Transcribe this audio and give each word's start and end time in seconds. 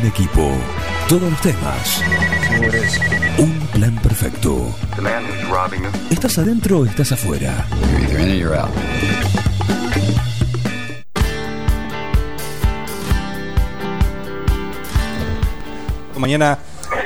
Un 0.00 0.06
equipo. 0.06 0.50
Todos 1.08 1.30
los 1.30 1.40
temas. 1.42 2.02
Un 3.36 3.58
plan 3.72 3.94
perfecto. 3.96 4.74
¿Estás 6.10 6.38
adentro 6.38 6.78
o 6.78 6.86
estás 6.86 7.12
afuera? 7.12 7.66
Mañana 16.16 16.58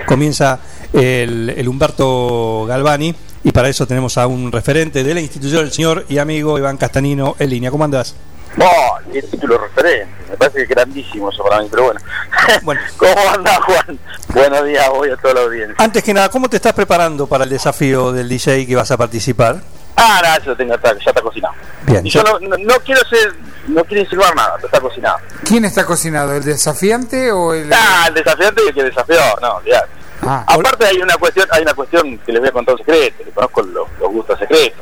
comienza 0.07 0.61
el, 0.93 1.51
el 1.51 1.69
Humberto 1.69 2.65
Galvani 2.69 3.15
y 3.43 3.51
para 3.51 3.69
eso 3.69 3.87
tenemos 3.87 4.17
a 4.19 4.29
un 4.29 4.53
referente 4.53 5.03
de 5.03 5.15
la 5.15 5.21
institución, 5.21 5.65
el 5.65 5.73
señor 5.73 6.07
y 6.09 6.19
amigo 6.19 6.59
Iván 6.59 6.77
Castanino 6.77 7.35
en 7.41 7.51
línea. 7.51 7.71
¿Cómo 7.73 7.85
andás? 7.85 8.15
Oh, 8.61 8.99
qué 9.13 9.21
título 9.23 9.59
referente, 9.59 10.09
me 10.31 10.37
parece 10.37 10.59
que 10.59 10.63
es 10.65 10.69
grandísimo 10.69 11.31
eso 11.31 11.43
para 11.43 11.61
mí, 11.61 11.69
pero 11.71 11.85
bueno. 11.85 12.01
Bueno. 12.63 12.81
¿Cómo 12.97 13.31
andás, 13.35 13.59
Juan? 13.61 13.99
Buenos 14.29 14.65
días, 14.67 14.89
voy 14.91 15.11
a 15.11 15.17
toda 15.17 15.35
la 15.35 15.41
audiencia. 15.41 15.75
Antes 15.79 16.03
que 16.05 16.15
nada, 16.15 16.29
¿cómo 16.29 16.49
te 16.49 16.57
estás 16.57 16.73
preparando 16.73 17.27
para 17.27 17.45
el 17.45 17.51
desafío 17.51 18.13
del 18.13 18.29
DJ 18.29 18.67
que 18.67 18.77
vas 18.77 18.91
a 18.91 18.97
participar? 18.97 19.61
Ah, 19.97 20.21
nada, 20.23 20.37
eso 20.37 20.55
tengo, 20.57 20.75
ya 20.83 20.91
está 20.91 21.21
cocinado. 21.23 21.55
Bien. 21.87 22.07
Y 22.07 22.11
yo 22.11 22.23
no, 22.23 22.39
no, 22.41 22.57
no 22.57 22.75
quiero 22.85 23.01
ser, 23.09 23.33
no 23.69 23.85
quiero 23.85 24.03
insinuar 24.03 24.35
nada, 24.35 24.55
pero 24.57 24.67
está 24.67 24.81
cocinado. 24.81 25.17
¿Quién 25.45 25.65
está 25.65 25.85
cocinado? 25.85 26.35
¿El 26.35 26.45
desafiante 26.45 27.33
o 27.33 27.55
el.? 27.55 27.73
Ah, 27.73 28.07
el 28.09 28.15
desafiante 28.15 28.63
y 28.65 28.69
el 28.69 28.75
que 28.75 28.85
desafió, 28.85 29.17
no, 29.41 29.63
ya. 29.65 29.85
Ah, 30.23 30.45
Aparte 30.47 30.87
hay 30.87 30.97
una 30.97 31.17
cuestión, 31.17 31.47
hay 31.51 31.63
una 31.63 31.75
cuestión 31.75 32.19
que 32.19 32.33
les 32.33 32.41
voy 32.41 32.49
a 32.49 32.53
contar 32.53 32.75
un 32.75 32.79
secreto, 32.79 33.25
le 33.25 33.31
conozco 33.33 33.63
los, 33.63 33.89
los 34.01 34.11
gustos 34.11 34.39
secretos. 34.39 34.79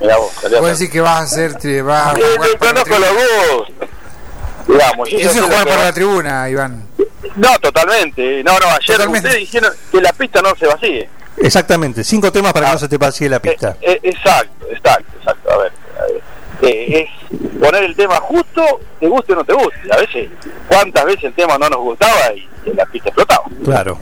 Mirá 0.00 0.16
vos, 0.16 0.32
salí 0.40 0.56
a 0.56 0.58
Puedes 0.60 0.78
decir 0.78 0.92
que 0.92 1.00
vas 1.00 1.20
a 1.20 1.22
hacer. 1.22 1.52
tri- 1.54 1.84
Vas 1.84 2.06
a 2.06 2.10
jugar 2.10 2.22
sí, 2.24 2.56
para 2.58 2.72
la 2.72 2.84
conozco 2.84 2.84
tribuna. 3.04 3.88
Digamos, 4.68 5.08
Eso 5.08 5.30
es 5.30 5.40
jugar 5.42 5.64
para 5.64 5.76
va- 5.76 5.84
la 5.84 5.92
tribuna, 5.92 6.48
Iván. 6.50 6.86
No, 7.36 7.58
totalmente. 7.60 8.42
No, 8.44 8.58
no, 8.58 8.66
ayer 8.66 8.80
Totalmente. 8.96 9.28
ustedes 9.28 9.40
dijeron 9.40 9.72
que 9.90 10.00
la 10.00 10.12
pista 10.12 10.42
no 10.42 10.54
se 10.56 10.66
vacíe. 10.66 11.08
Exactamente, 11.38 12.04
cinco 12.04 12.30
temas 12.30 12.52
para 12.52 12.66
que 12.66 12.72
no 12.74 12.78
se 12.78 12.88
te 12.88 12.98
pase 12.98 13.28
la 13.28 13.40
pista. 13.40 13.76
Eh, 13.80 13.92
eh, 13.92 14.00
exacto, 14.10 14.66
exacto, 14.70 15.12
exacto. 15.18 15.50
A 15.50 15.56
ver, 15.58 15.72
a 15.98 16.02
ver. 16.12 16.22
Eh, 16.62 17.08
es 17.32 17.40
poner 17.58 17.82
el 17.84 17.96
tema 17.96 18.16
justo, 18.16 18.80
te 19.00 19.08
guste 19.08 19.32
o 19.32 19.36
no 19.36 19.44
te 19.44 19.52
guste. 19.54 19.80
A 19.90 19.96
veces, 19.96 20.28
¿cuántas 20.68 21.04
veces 21.06 21.24
el 21.24 21.34
tema 21.34 21.56
no 21.58 21.68
nos 21.68 21.78
gustaba 21.80 22.32
y, 22.34 22.48
y 22.66 22.74
la 22.74 22.84
pista 22.86 23.08
explotaba? 23.08 23.44
Claro. 23.64 23.98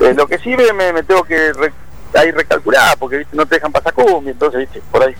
Eh, 0.00 0.12
lo 0.14 0.26
que 0.26 0.38
sí 0.38 0.50
me, 0.56 0.92
me, 0.92 1.02
tengo 1.04 1.22
que 1.24 1.52
ahí 2.18 2.30
recalcular, 2.30 2.96
porque 2.98 3.18
¿viste? 3.18 3.36
no 3.36 3.46
te 3.46 3.56
dejan 3.56 3.72
pasar 3.72 3.92
cumbia, 3.92 4.32
entonces, 4.32 4.60
¿viste? 4.60 4.82
por 4.90 5.02
ahí. 5.02 5.14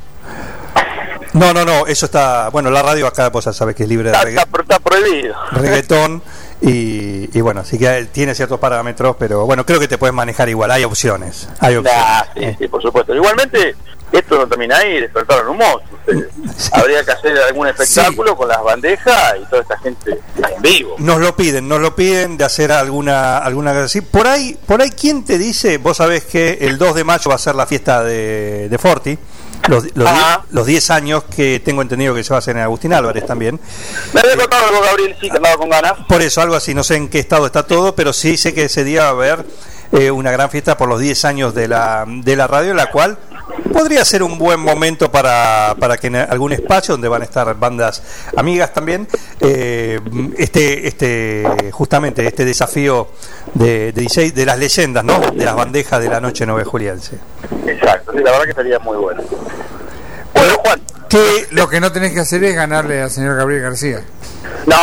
No, 1.35 1.55
no, 1.55 1.65
no, 1.65 1.87
eso 1.87 2.07
está. 2.07 2.51
Bueno, 2.51 2.71
la 2.71 2.83
radio 2.83 3.07
acá, 3.07 3.31
vos 3.31 3.45
ya 3.47 3.53
sabes 3.55 3.75
que 3.75 3.85
es 3.85 3.89
libre 3.89 4.11
de 4.11 4.15
Está, 4.17 4.25
regga- 4.29 4.41
está 4.43 4.47
pro- 4.47 4.63
está 4.63 4.79
prohibido. 4.79 5.35
reggaetón. 5.53 6.23
Y, 6.61 7.37
y 7.37 7.41
bueno, 7.41 7.65
sí 7.65 7.79
que 7.79 8.07
tiene 8.13 8.35
ciertos 8.35 8.61
parámetros, 8.61 9.17
pero 9.19 9.47
bueno, 9.47 9.65
creo 9.67 9.81
que 9.81 9.89
te 9.89 9.99
puedes 9.99 10.15
manejar 10.15 10.49
igual. 10.49 10.71
Hay 10.71 10.85
opciones. 10.85 11.49
Hay 11.59 11.77
opciones. 11.77 12.01
Nah, 12.05 12.23
sí, 12.35 12.57
sí, 12.59 12.69
por 12.69 12.83
supuesto. 12.83 13.15
Igualmente, 13.15 13.75
esto 14.13 14.37
no 14.39 14.47
termina 14.47 14.77
ahí, 14.77 15.01
despertaron 15.01 15.49
un 15.49 15.57
monstruo. 15.57 15.92
Habría 16.73 17.05
que 17.05 17.13
hacer 17.13 17.39
algún 17.49 17.69
espectáculo 17.69 18.37
con 18.37 18.49
las 18.49 18.63
bandejas 18.63 19.35
y 19.41 19.45
toda 19.47 19.63
esta 19.63 19.79
gente 19.79 20.11
en 20.37 20.63
vivo. 20.63 20.97
Nos 20.99 21.21
lo 21.21 21.35
piden, 21.37 21.69
nos 21.69 21.81
lo 21.81 21.95
piden 21.95 22.37
de 22.37 22.45
hacer 22.45 22.73
alguna 22.73 23.39
alguna 23.39 23.73
cosa 23.73 23.85
así. 23.85 24.01
Por 24.01 24.27
ahí, 24.27 24.57
por 24.67 24.83
ahí 24.83 24.91
¿quién 24.91 25.25
te 25.25 25.39
dice? 25.39 25.79
Vos 25.79 25.99
sabés 25.99 26.25
que 26.25 26.59
el 26.63 26.79
2 26.79 26.95
de 26.97 27.05
mayo 27.05 27.29
va 27.29 27.37
a 27.37 27.39
ser 27.39 27.55
la 27.55 27.67
fiesta 27.67 28.03
de, 28.03 28.69
de 28.69 28.79
Forti. 28.79 29.19
Los, 29.69 29.95
los, 29.97 30.09
Ajá. 30.09 30.43
die- 30.49 30.57
los 30.57 30.67
10 30.67 30.91
años 30.91 31.23
que 31.25 31.61
tengo 31.65 31.83
entendido 31.83 32.13
que 32.17 32.25
se 32.25 32.31
va 32.31 32.37
a 32.37 32.39
hacer 32.41 32.57
en 32.57 32.63
Agustín 32.63 32.93
Álvarez 32.93 33.25
también. 33.25 33.61
Me 34.13 34.21
había 34.21 34.37
contado 34.37 34.67
algo, 34.67 34.81
Gabriel, 34.81 35.17
sí, 35.21 35.31
que 35.31 35.37
andaba 35.37 35.57
con 35.57 35.71
ganas. 35.71 35.93
Por 36.09 36.21
eso, 36.21 36.41
algo 36.43 36.57
así, 36.57 36.75
no 36.75 36.83
sé 36.83 36.97
en 36.97 37.09
qué 37.09 37.21
estado 37.21 37.47
está 37.47 37.65
todo, 37.65 37.95
pero 37.95 38.13
sí 38.13 38.37
sé 38.37 38.55
que 38.55 38.65
ese 38.65 38.83
día 38.83 39.03
va 39.03 39.07
a 39.07 39.11
haber 39.11 39.47
eh, 39.93 40.11
una 40.11 40.33
gran 40.33 40.51
fiesta 40.51 40.77
por 40.77 40.89
los 40.89 40.99
10 40.99 41.25
años 41.27 41.55
de 41.55 41.69
la, 41.69 42.05
de 42.09 42.35
la 42.35 42.49
radio, 42.49 42.75
la 42.75 42.91
cual 42.91 43.17
podría 43.73 44.05
ser 44.05 44.23
un 44.23 44.39
buen 44.39 44.61
momento 44.61 45.11
para, 45.11 45.75
para 45.79 45.97
que 45.97 46.09
en 46.09 46.17
algún 46.17 46.53
espacio 46.53 46.95
donde 46.95 47.09
van 47.09 47.23
a 47.23 47.25
estar 47.25 47.55
bandas 47.59 48.03
amigas 48.37 48.73
también, 48.73 49.09
eh, 49.41 50.01
este, 50.37 50.87
este, 50.87 51.71
justamente 51.73 52.27
este 52.27 52.45
desafío 52.45 53.09
de, 53.55 53.93
de 53.93 54.03
DJ 54.03 54.33
de 54.33 54.47
las 54.47 54.59
leyendas, 54.59 55.05
¿no? 55.05 55.19
De 55.19 55.45
las 55.45 55.55
bandejas 55.55 56.01
de 56.01 56.09
la 56.09 56.21
noche 56.21 56.47
nueve 56.47 56.65
juliense. 56.65 57.19
Exacto, 57.67 58.13
sí, 58.13 58.19
la 58.19 58.31
verdad 58.31 58.45
que 58.45 58.51
estaría 58.51 58.79
muy 58.79 58.97
bueno. 58.97 59.23
Bueno, 60.35 60.55
Juan. 60.65 60.81
Que 61.09 61.47
Lo 61.51 61.69
que 61.69 61.81
no 61.81 61.93
tenés 61.93 62.13
que 62.13 62.21
hacer 62.21 62.43
es 62.45 62.55
ganarle 62.55 63.03
al 63.03 63.11
señor 63.11 63.37
Gabriel 63.37 63.63
García. 63.63 64.03
No, 64.67 64.77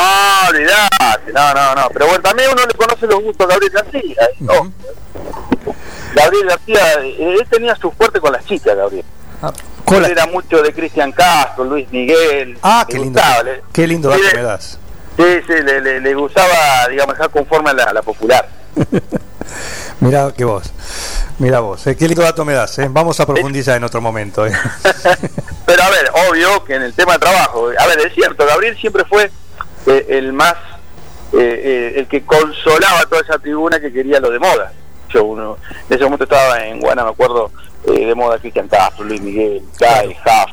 olvidate, 0.50 1.32
no, 1.34 1.54
no, 1.54 1.76
no. 1.76 1.90
Pero 1.92 2.08
bueno, 2.08 2.22
también 2.22 2.50
uno 2.52 2.62
le 2.66 2.74
conoce 2.74 3.08
los 3.08 3.22
gustos 3.24 3.48
a 3.48 3.50
Gabriel 3.50 3.74
García. 3.74 4.16
¿eh? 4.22 4.36
No. 4.40 4.72
Gabriel 6.14 6.48
García, 6.48 6.94
eh, 7.04 7.36
él 7.40 7.48
tenía 7.50 7.76
su 7.76 7.92
fuerte 7.92 8.20
con 8.20 8.32
las 8.34 8.46
chicas, 8.46 8.76
Gabriel. 8.76 9.06
Él 9.92 10.06
era 10.06 10.26
mucho 10.28 10.62
de 10.62 10.74
Cristian 10.74 11.12
Castro, 11.12 11.64
Luis 11.64 11.90
Miguel. 11.92 12.58
Ah, 12.62 12.86
qué 12.88 13.00
lindo, 13.00 13.20
gustaba, 13.20 13.50
qué 13.74 13.88
lindo 13.88 14.10
dato 14.10 14.22
le- 14.24 14.34
me 14.34 14.42
das. 14.44 14.78
Sí, 15.18 15.24
sí, 15.48 15.54
le, 15.64 15.82
le, 15.82 16.00
le 16.02 16.14
gustaba, 16.14 16.88
digamos, 16.90 17.16
dejar 17.16 17.30
conforme 17.32 17.72
a 17.72 17.74
la, 17.74 17.84
a 17.86 17.94
la 17.94 18.02
popular. 18.02 18.48
Mirá 20.00 20.32
que 20.32 20.46
vos, 20.46 20.72
mirá 21.40 21.60
vos, 21.60 21.86
eh, 21.88 21.96
qué 21.98 22.08
lindo 22.08 22.22
dato 22.22 22.46
me 22.46 22.54
das, 22.54 22.78
eh. 22.80 22.88
vamos 22.90 23.20
a 23.20 23.26
profundizar 23.26 23.76
en 23.76 23.84
otro 23.84 24.00
momento. 24.00 24.46
eh. 24.48 24.52
Pero 25.66 25.84
a 25.84 25.90
ver, 25.90 26.10
obvio 26.30 26.64
que 26.64 26.76
en 26.76 26.84
el 26.84 26.94
tema 26.94 27.14
de 27.14 27.20
trabajo, 27.20 27.70
a 27.78 27.88
ver, 27.88 28.00
es 28.08 28.14
cierto, 28.14 28.46
Gabriel 28.46 28.78
siempre 28.80 29.04
fue 29.06 29.30
el 30.08 30.32
más, 30.34 30.56
el 31.34 32.08
que 32.10 32.24
consolaba 32.26 33.06
toda 33.10 33.22
esa 33.22 33.40
tribuna 33.40 33.80
que 33.80 33.92
quería 33.92 34.20
lo 34.20 34.30
de 34.30 34.40
moda. 34.40 34.72
Uno, 35.18 35.58
en 35.90 35.96
ese 35.96 36.04
momento 36.04 36.24
estaba 36.26 36.64
en 36.66 36.80
Guana, 36.80 37.04
me 37.04 37.10
acuerdo, 37.12 37.52
eh, 37.88 38.06
de 38.06 38.16
moda 38.16 38.38
Cristian 38.38 38.68
Castro, 38.68 39.04
Luis 39.06 39.22
Miguel, 39.22 39.64
Guy, 39.80 40.10
Huff, 40.26 40.52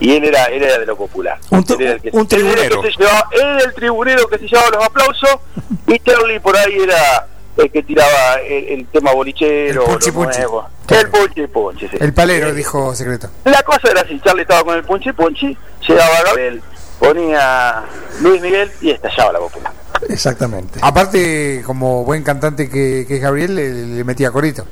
y 0.00 0.16
él 0.16 0.24
era, 0.24 0.46
él 0.46 0.62
era 0.62 0.78
de 0.78 0.86
lo 0.86 0.96
popular. 0.96 1.38
Un 1.50 1.64
Él 1.68 1.80
era 1.80 1.92
el 1.92 2.00
que- 2.02 2.10
un 2.12 2.26
él 2.30 2.46
era 2.46 2.50
el 2.50 2.56
que 2.56 2.68
tribunero. 2.68 2.82
se 2.82 2.90
llevaba- 2.98 3.28
él 3.32 3.40
era 3.40 3.64
el 3.64 3.74
tribunero 3.74 4.26
que 4.28 4.38
se 4.38 4.46
llevaba 4.48 4.70
los 4.70 4.84
aplausos, 4.84 5.36
y 5.86 5.98
Charlie 6.00 6.40
por 6.40 6.56
ahí 6.56 6.78
era 6.82 7.28
el 7.58 7.70
que 7.70 7.82
tiraba 7.82 8.34
el, 8.46 8.68
el 8.68 8.86
tema 8.86 9.12
bolichero, 9.12 9.82
El 9.82 9.88
punchi 9.90 10.08
lo 10.10 10.14
punchi. 10.14 10.38
nuevo. 10.38 10.68
Claro. 10.86 11.02
El 11.06 11.10
punchi 11.10 11.46
punchi, 11.46 11.88
sí. 11.88 11.96
El 12.00 12.12
palero, 12.14 12.52
dijo 12.52 12.94
secreto. 12.94 13.28
La 13.44 13.62
cosa 13.62 13.90
era 13.90 14.00
así, 14.00 14.18
Charlie 14.24 14.42
estaba 14.42 14.64
con 14.64 14.74
el 14.74 14.82
punchi 14.84 15.12
punchi, 15.12 15.56
llegaba 15.86 16.22
Gabriel, 16.24 16.62
ponía 16.98 17.82
Luis 18.20 18.40
Miguel 18.40 18.70
y 18.80 18.90
estallaba 18.90 19.32
la 19.32 19.38
popular. 19.38 19.72
Exactamente. 20.08 20.80
Aparte, 20.82 21.62
como 21.64 22.04
buen 22.04 22.22
cantante 22.22 22.68
que, 22.68 23.04
que 23.06 23.16
es 23.16 23.22
Gabriel, 23.22 23.54
le, 23.54 23.72
le 23.72 24.04
metía 24.04 24.30
corito. 24.30 24.64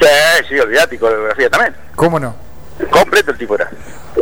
Sí, 0.00 0.06
sí, 0.48 0.58
olvidate, 0.58 0.94
y 0.94 0.98
coreografía 0.98 1.50
también. 1.50 1.74
¿Cómo 1.96 2.20
no? 2.20 2.34
Completo 2.90 3.32
el 3.32 3.38
tipo 3.38 3.54
era. 3.56 3.68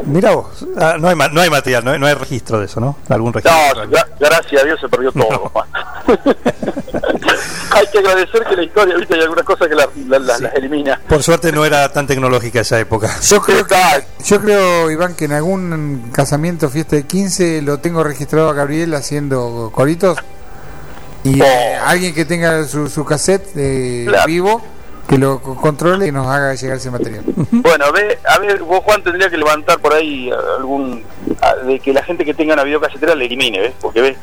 Mira 0.05 0.35
vos, 0.35 0.65
ah, 0.79 0.97
no, 0.99 1.09
hay, 1.09 1.15
ma- 1.17 1.29
no 1.29 1.41
hay 1.41 1.51
material, 1.51 1.85
no 1.85 1.91
hay, 1.93 1.99
no 1.99 2.07
hay 2.07 2.15
registro 2.15 2.59
de 2.61 2.67
eso, 2.67 2.81
¿no? 2.81 2.97
Algún 3.09 3.33
registro. 3.33 3.85
No, 3.87 3.91
gra- 3.91 4.07
gracias 4.21 4.63
a 4.63 4.65
Dios 4.65 4.81
se 4.81 4.89
perdió 4.89 5.11
todo, 5.13 5.53
No. 5.55 6.15
Hay 7.73 7.87
que 7.93 7.99
agradecer 7.99 8.43
que 8.45 8.57
la 8.57 8.63
historia, 8.63 8.97
viste, 8.97 9.15
hay 9.15 9.21
algunas 9.21 9.45
cosas 9.45 9.69
que 9.69 9.75
la- 9.75 9.89
la- 10.09 10.19
la- 10.19 10.39
las 10.39 10.55
elimina. 10.55 10.99
Por 11.09 11.23
suerte 11.23 11.53
no 11.53 11.65
era 11.65 11.93
tan 11.93 12.07
tecnológica 12.07 12.61
esa 12.61 12.79
época. 12.81 13.11
Yo 13.21 13.41
creo, 13.43 13.67
que, 13.67 13.75
yo 14.25 14.41
creo, 14.41 14.91
Iván, 14.91 15.15
que 15.15 15.27
en 15.27 15.33
algún 15.33 16.11
casamiento, 16.13 16.71
fiesta 16.71 16.97
de 16.97 17.07
15, 17.07 17.61
lo 17.63 17.79
tengo 17.79 18.03
registrado 18.03 18.49
a 18.49 18.55
Gabriel 18.55 18.95
haciendo 18.95 19.71
coritos. 19.75 20.19
Y 21.25 21.41
eh, 21.43 21.79
Oh. 21.83 21.87
alguien 21.89 22.15
que 22.15 22.25
tenga 22.25 22.65
su, 22.65 22.89
su 22.89 23.05
cassette 23.05 23.47
eh, 23.57 24.05
Claro. 24.09 24.27
vivo, 24.27 24.63
que 25.09 25.19
lo 25.19 25.41
co- 25.41 25.57
controle 25.57 26.07
y 26.09 26.13
nos 26.13 26.27
haga 26.27 26.55
llegar 26.55 26.77
ese 26.79 26.91
material. 26.91 27.25
Bueno, 27.51 27.93
ve, 27.93 28.19
a 28.27 28.39
ver, 28.39 28.63
vos 28.63 28.81
Juan 28.85 29.03
tendría 29.03 29.31
que 29.31 29.37
levantar 29.37 29.79
por 29.79 29.95
ahí 29.95 30.31
algún 30.59 31.03
a- 31.41 31.55
de 31.57 31.79
que 31.81 31.93
la 31.93 32.03
gente 32.03 32.25
que 32.25 32.35
tenga 32.35 32.55
una 32.55 32.65
videocasetera 32.65 33.15
le 33.15 33.27
elimine, 33.27 33.61
¿ves? 33.61 33.73
Porque 33.81 34.01
ves, 34.01 34.17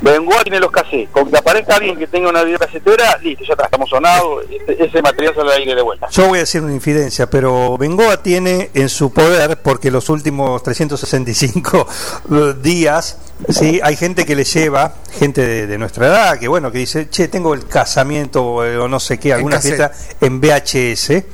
Bengoa 0.00 0.42
tiene 0.42 0.60
los 0.60 0.70
cassettes, 0.70 1.10
con 1.10 1.30
que 1.30 1.36
aparezca 1.36 1.76
alguien 1.76 1.96
que 1.98 2.06
tenga 2.06 2.30
una 2.30 2.42
videocasetera, 2.42 3.18
listo, 3.18 3.44
ya 3.44 3.52
está, 3.52 3.64
estamos 3.66 3.90
sonados, 3.90 4.42
ese, 4.50 4.82
ese 4.82 5.02
material 5.02 5.34
sale 5.34 5.52
al 5.52 5.58
aire 5.58 5.74
de 5.74 5.82
vuelta. 5.82 6.08
Yo 6.10 6.26
voy 6.26 6.38
a 6.38 6.40
decir 6.40 6.62
una 6.62 6.72
infidencia, 6.72 7.28
pero 7.28 7.76
Bengoa 7.76 8.16
tiene 8.22 8.70
en 8.72 8.88
su 8.88 9.12
poder, 9.12 9.58
porque 9.60 9.90
los 9.90 10.08
últimos 10.08 10.62
365 10.62 11.86
días, 12.62 13.18
sí, 13.48 13.80
hay 13.82 13.96
gente 13.96 14.24
que 14.24 14.34
le 14.34 14.44
lleva, 14.44 14.94
gente 15.12 15.46
de, 15.46 15.66
de 15.66 15.78
nuestra 15.78 16.06
edad, 16.06 16.38
que 16.38 16.48
bueno, 16.48 16.70
que 16.70 16.78
dice, 16.78 17.08
che, 17.08 17.28
tengo 17.28 17.54
el 17.54 17.66
casamiento 17.66 18.64
eh, 18.64 18.78
o 18.78 18.88
no 18.88 19.00
sé 19.00 19.18
qué, 19.18 19.32
alguna 19.32 19.60
fiesta 19.60 19.92
en 20.20 20.40
VHS. 20.40 21.24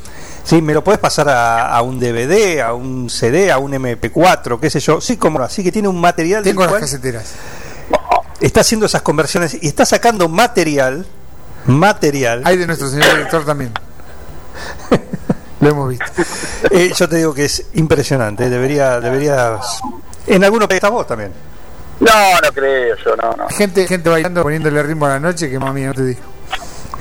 Sí, 0.43 0.63
me 0.63 0.73
lo 0.73 0.83
puedes 0.83 0.99
pasar 0.99 1.29
a, 1.29 1.69
a 1.69 1.83
un 1.83 2.01
DVD, 2.01 2.61
a 2.61 2.73
un 2.73 3.11
CD, 3.11 3.53
a 3.53 3.59
un 3.59 3.73
MP4, 3.73 4.59
qué 4.59 4.71
sé 4.71 4.81
yo. 4.81 5.01
Sí, 5.01 5.17
como 5.17 5.41
así 5.41 5.63
que 5.63 5.71
tiene 5.71 5.89
un 5.89 6.01
material 6.01 6.43
Tengo 6.43 6.65
las 6.65 6.75
caseteras. 6.75 7.33
está 8.41 8.63
haciendo 8.63 8.87
esas 8.87 9.03
conversiones 9.03 9.59
y 9.61 9.69
está 9.69 9.85
sacando 9.85 10.29
material, 10.29 11.07
material. 11.67 12.43
Hay 12.45 12.57
de 12.57 12.67
nuestro 12.67 12.89
señor 12.89 13.11
director 13.11 13.45
también. 13.45 13.73
Lo 15.61 15.69
hemos 15.69 15.91
visto. 15.91 16.07
Eh, 16.71 16.91
yo 16.97 17.09
te 17.09 17.17
digo 17.17 17.35
que 17.35 17.45
es 17.45 17.67
impresionante. 17.75 18.49
Debería, 18.49 18.99
deberías. 18.99 19.81
En 20.27 20.43
algunos 20.43 20.67
países 20.69 20.79
estás 20.79 20.91
vos 20.91 21.07
también. 21.07 21.33
No, 22.01 22.41
no 22.43 22.53
creo 22.53 22.97
yo, 23.05 23.17
no, 23.17 23.33
no. 23.37 23.49
Gente, 23.51 23.87
gente 23.87 24.09
bailando, 24.09 24.43
poniéndole 24.43 24.83
ritmo 24.83 25.07
a 25.07 25.11
la 25.11 25.21
noche, 25.21 25.51
que 25.51 25.59
mami, 25.59 25.83
no 25.83 25.95
te 25.95 26.05
digo. 26.05 26.21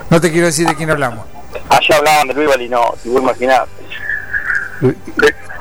No 0.10 0.20
te 0.20 0.32
quiero 0.32 0.48
decir 0.48 0.68
de 0.68 0.76
quién 0.76 0.90
hablamos. 0.92 1.26
Allá 1.70 1.98
hablaban 1.98 2.28
de 2.28 2.34
Luis 2.34 2.48
Balino, 2.50 2.94
si 3.02 3.10
vos 3.10 3.22
imaginás. 3.22 3.62
Qué, 4.82 4.96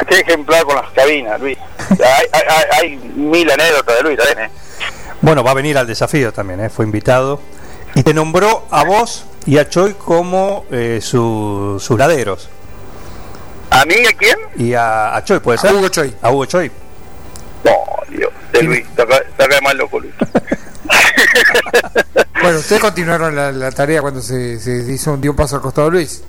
qué 0.09 0.21
ejemplar 0.21 0.65
con 0.65 0.77
las 0.77 0.91
cabinas, 0.93 1.41
Luis. 1.41 1.57
Hay, 1.91 2.27
hay, 2.33 2.65
hay 2.81 2.97
mil 3.17 3.51
anécdotas 3.51 3.97
de 3.97 4.03
Luis 4.03 4.17
también, 4.19 4.49
¿eh? 4.49 4.51
Bueno, 5.21 5.43
va 5.43 5.51
a 5.51 5.55
venir 5.55 5.77
al 5.79 5.87
desafío 5.87 6.33
también, 6.33 6.61
¿eh? 6.61 6.69
fue 6.71 6.85
invitado. 6.85 7.41
Y 7.95 8.03
te 8.03 8.15
nombró 8.15 8.67
a 8.71 8.85
vos 8.85 9.25
y 9.47 9.59
a 9.59 9.69
Choi 9.69 9.95
como 9.95 10.65
eh, 10.71 11.01
su- 11.03 11.79
sus 11.81 11.99
laderos. 11.99 12.49
¿A 13.71 13.85
mí 13.85 13.95
a 14.09 14.13
quién? 14.17 14.37
Y 14.57 14.75
a, 14.75 15.15
a 15.17 15.25
Choi, 15.25 15.41
¿puede 15.41 15.59
A 15.59 15.63
ser? 15.63 15.75
Hugo 15.75 15.89
Choi. 15.89 16.15
A 16.23 16.31
Hugo 16.31 16.45
Choi. 16.47 16.71
Dios, 18.11 18.33
de 18.53 18.63
Luis, 18.63 18.87
saca, 18.97 19.23
saca 19.37 19.61
mal 19.63 19.77
loco 19.77 20.01
Luis. 20.01 20.15
Bueno, 22.41 22.59
ustedes 22.61 22.81
continuaron 22.81 23.35
la, 23.35 23.51
la 23.53 23.73
tarea 23.73 24.01
cuando 24.01 24.21
se, 24.23 24.59
se 24.61 24.71
hizo 24.93 25.13
un, 25.13 25.21
dio 25.21 25.33
un 25.33 25.37
paso 25.37 25.57
al 25.57 25.63
costado 25.63 25.91
Luis. 25.91 26.23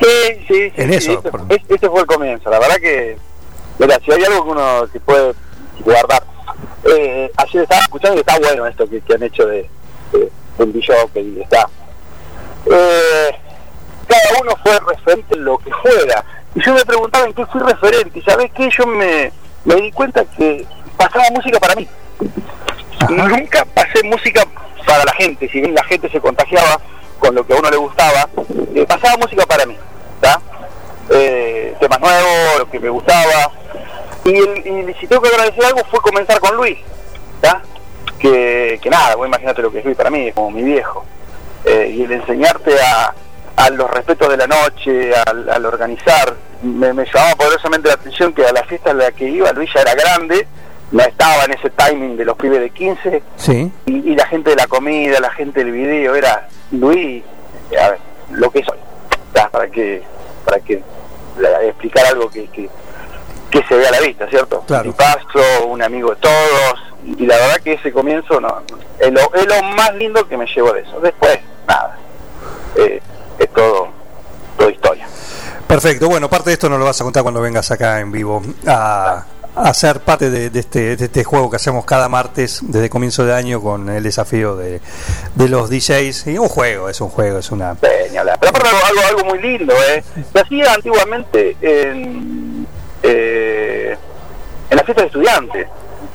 Sí, 0.00 0.06
sí, 0.48 0.54
sí. 0.70 0.72
En 0.76 0.90
sí, 0.90 0.96
eso, 0.96 1.12
ese, 1.20 1.30
por- 1.30 1.44
es- 1.48 1.62
ese 1.68 1.88
fue 1.88 2.00
el 2.00 2.06
comienzo. 2.06 2.50
La 2.50 2.58
verdad 2.58 2.76
que, 2.76 3.16
mira, 3.78 3.98
si 4.04 4.12
hay 4.12 4.24
algo 4.24 4.44
que 4.44 4.50
uno 4.50 4.88
que 4.92 5.00
puede 5.00 5.32
guardar. 5.84 6.24
Eh, 6.84 7.30
ayer 7.36 7.62
estaba 7.62 7.80
escuchando 7.82 8.16
y 8.16 8.20
está 8.20 8.38
bueno 8.38 8.66
esto 8.66 8.88
que, 8.88 9.00
que 9.00 9.14
han 9.14 9.22
hecho 9.22 9.46
de, 9.46 9.68
de, 10.12 10.30
del 10.58 10.72
DJ, 10.72 10.94
está. 11.42 11.68
Eh, 12.66 13.30
cada 14.08 14.40
uno 14.42 14.52
fue 14.62 14.78
referente 14.80 15.34
en 15.36 15.44
lo 15.44 15.56
que 15.58 15.70
fuera. 15.82 16.24
Y 16.54 16.62
yo 16.64 16.74
me 16.74 16.84
preguntaba 16.84 17.26
en 17.26 17.32
qué 17.34 17.46
fui 17.46 17.60
referente. 17.60 18.18
Y 18.18 18.22
sabes 18.22 18.50
qué, 18.56 18.68
yo 18.76 18.86
me, 18.86 19.32
me 19.64 19.74
di 19.76 19.92
cuenta 19.92 20.24
que 20.24 20.66
pasaba 20.98 21.24
música 21.32 21.58
para 21.58 21.74
mí. 21.76 21.88
Nunca 23.08 23.64
pasé 23.74 24.02
música 24.04 24.44
para 24.86 25.04
la 25.04 25.12
gente, 25.14 25.48
si 25.48 25.60
bien 25.60 25.74
la 25.74 25.84
gente 25.84 26.10
se 26.10 26.20
contagiaba 26.20 26.78
con 27.18 27.34
lo 27.34 27.46
que 27.46 27.54
a 27.54 27.56
uno 27.56 27.70
le 27.70 27.76
gustaba, 27.76 28.28
eh, 28.74 28.84
pasaba 28.86 29.16
música 29.16 29.46
para 29.46 29.64
mí. 29.66 29.76
Eh, 31.10 31.74
temas 31.80 32.00
nuevos, 32.00 32.58
lo 32.58 32.70
que 32.70 32.78
me 32.80 32.90
gustaba. 32.90 33.50
Y, 34.26 34.36
el- 34.36 34.88
y 34.90 34.94
si 35.00 35.06
tengo 35.06 35.22
que 35.22 35.28
agradecer 35.30 35.64
algo 35.64 35.80
fue 35.90 36.00
comenzar 36.00 36.38
con 36.40 36.54
Luis. 36.56 36.78
Que, 38.18 38.80
que 38.82 38.90
nada, 38.90 39.14
vos 39.14 39.28
imagínate 39.28 39.62
lo 39.62 39.70
que 39.70 39.78
es 39.78 39.84
Luis 39.84 39.96
para 39.96 40.10
mí, 40.10 40.26
es 40.28 40.34
como 40.34 40.50
mi 40.50 40.62
viejo. 40.62 41.04
Eh, 41.64 41.94
y 41.96 42.02
el 42.02 42.12
enseñarte 42.12 42.74
a, 42.82 43.14
a 43.56 43.70
los 43.70 43.88
respetos 43.90 44.28
de 44.28 44.36
la 44.36 44.46
noche, 44.48 45.12
al, 45.26 45.48
al 45.48 45.64
organizar, 45.64 46.34
me, 46.62 46.92
me 46.92 47.04
llamaba 47.06 47.36
poderosamente 47.36 47.86
la 47.88 47.94
atención 47.94 48.32
que 48.32 48.44
a 48.44 48.52
la 48.52 48.64
fiesta 48.64 48.90
a 48.90 48.94
la 48.94 49.12
que 49.12 49.24
iba 49.28 49.52
Luis 49.52 49.70
ya 49.72 49.82
era 49.82 49.94
grande, 49.94 50.48
no 50.92 51.02
estaba 51.02 51.44
en 51.44 51.52
ese 51.52 51.70
timing 51.70 52.16
de 52.16 52.24
los 52.24 52.36
pibes 52.36 52.60
de 52.60 52.70
15, 52.70 53.22
Sí. 53.36 53.70
y, 53.86 54.12
y 54.12 54.14
la 54.16 54.26
gente 54.26 54.50
de 54.50 54.56
la 54.56 54.66
comida, 54.66 55.20
la 55.20 55.30
gente 55.30 55.60
del 55.64 55.72
video, 55.72 56.14
era 56.14 56.48
Luis, 56.72 57.22
eh, 57.70 57.78
a 57.78 57.90
ver, 57.90 57.98
lo 58.30 58.50
que 58.50 58.62
soy, 58.64 58.78
para 59.52 59.68
que 59.68 60.02
para 60.44 60.60
que 60.60 60.82
la- 61.38 61.62
explicar 61.64 62.06
algo 62.06 62.30
que, 62.30 62.46
que, 62.48 62.68
que 63.50 63.62
se 63.64 63.76
vea 63.76 63.88
a 63.88 63.92
la 63.92 64.00
vista, 64.00 64.26
¿cierto? 64.28 64.62
Claro. 64.66 64.86
Mi 64.86 64.92
pasto, 64.92 65.40
un 65.66 65.82
amigo 65.82 66.10
de 66.10 66.16
todos, 66.16 66.82
y, 67.04 67.22
y 67.24 67.26
la 67.26 67.36
verdad 67.36 67.56
que 67.62 67.74
ese 67.74 67.92
comienzo 67.92 68.40
no 68.40 68.62
es 68.98 69.12
lo, 69.12 69.20
es 69.34 69.46
lo 69.46 69.62
más 69.76 69.94
lindo 69.94 70.26
que 70.26 70.36
me 70.36 70.46
llevo 70.46 70.72
de 70.72 70.80
eso. 70.80 70.98
Después, 71.00 71.38
nada, 71.66 71.98
eh, 72.76 73.00
es 73.38 73.48
todo, 73.52 73.88
todo 74.56 74.70
historia. 74.70 75.06
Perfecto. 75.66 76.08
Bueno, 76.08 76.30
parte 76.30 76.48
de 76.50 76.54
esto 76.54 76.68
nos 76.70 76.78
lo 76.78 76.86
vas 76.86 76.98
a 77.00 77.04
contar 77.04 77.22
cuando 77.22 77.42
vengas 77.42 77.70
acá 77.70 78.00
en 78.00 78.10
vivo 78.10 78.42
a, 78.66 79.24
a 79.62 79.74
ser 79.74 80.00
parte 80.00 80.30
de, 80.30 80.58
este, 80.58 80.96
de 80.96 81.04
este 81.04 81.24
juego 81.24 81.50
que 81.50 81.56
hacemos 81.56 81.84
cada 81.84 82.08
martes 82.08 82.60
desde 82.62 82.88
comienzo 82.88 83.24
de 83.24 83.34
año 83.34 83.60
con 83.60 83.88
el 83.88 84.02
desafío 84.02 84.56
de, 84.56 84.80
de 85.34 85.48
los 85.48 85.70
DJs. 85.70 86.28
Y 86.28 86.38
un 86.38 86.48
juego, 86.48 86.88
es 86.88 87.00
un 87.00 87.08
juego, 87.08 87.38
es 87.38 87.50
una... 87.50 87.70
Hablar. 87.70 88.38
Pero 88.40 88.52
algo, 88.56 89.00
algo, 89.08 89.24
muy 89.28 89.40
lindo, 89.40 89.74
¿eh? 89.90 90.02
Se 90.32 90.40
hacía 90.40 90.72
antiguamente 90.74 91.56
en, 91.60 92.66
eh, 93.02 93.96
en 94.70 94.76
la 94.76 94.82
fiesta 94.82 95.02
de 95.02 95.06
estudiantes. 95.08 95.68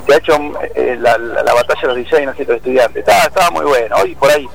Se 0.06 0.14
ha 0.14 0.16
hecho 0.18 0.34
eh, 0.74 0.96
la 1.00 1.54
batalla 1.54 1.80
de 1.80 1.86
los 1.88 1.96
DJs 1.96 2.12
en 2.18 2.26
la 2.26 2.34
fiesta 2.34 2.52
de 2.52 2.58
estudiantes. 2.58 2.96
Estaba, 2.98 3.22
estaba 3.24 3.50
muy 3.50 3.64
bueno. 3.64 3.96
Hoy 4.02 4.14
por 4.14 4.30
ahí. 4.30 4.46